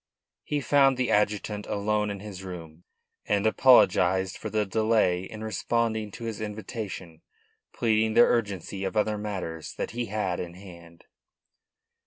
He 0.43 0.61
found 0.61 0.97
the 0.97 1.11
adjutant 1.11 1.67
alone 1.67 2.09
in 2.09 2.21
his 2.21 2.41
room, 2.43 2.85
and 3.27 3.45
apologised 3.45 4.35
for 4.35 4.49
the 4.49 4.65
delay 4.65 5.25
in 5.25 5.43
responding 5.43 6.09
to 6.13 6.23
his 6.23 6.41
invitation, 6.41 7.21
pleading 7.71 8.15
the 8.15 8.21
urgency 8.21 8.83
of 8.83 8.97
other 8.97 9.19
matters 9.19 9.75
that 9.75 9.91
he 9.91 10.07
had 10.07 10.39
in 10.39 10.55
hand. 10.55 11.05